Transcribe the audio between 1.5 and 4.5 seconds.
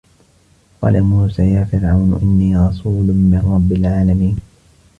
يَا فِرْعَوْنُ إِنِّي رَسُولٌ مِنْ رَبِّ الْعَالَمِينَ